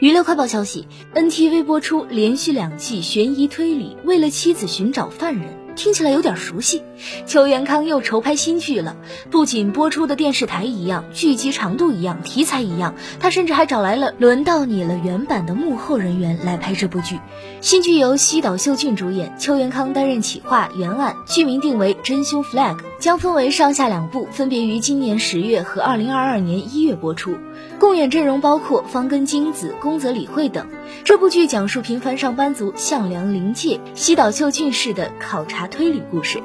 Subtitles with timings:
[0.00, 6.84] 娱乐快报消息：NTV 播出连续两季悬疑推理，为了妻子寻找犯人，听起来有点熟悉。
[7.26, 8.96] 邱元康又筹拍新剧了，
[9.28, 17.18] 不仅播出的电视台一样，剧集长度一样，题材一样，他甚至还找来了《轮到你了》原版的幕后人员来拍这部剧。
[17.60, 27.36] 新剧由西岛秀俊主演，邱元康担任企划、原案，剧名定为《真凶 Flag》，将分为上下两部，分别于今年十月和二零二二年一月播出。
[27.78, 30.66] 共演阵容包括方根金子、宫泽理惠等。
[31.04, 36.42] 这部剧讲述平凡上班族向良临界西岛秀俊式的考察推理故事。